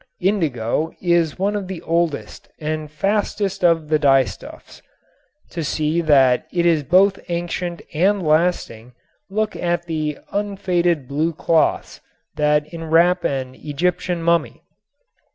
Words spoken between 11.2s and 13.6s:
cloths that enwrap an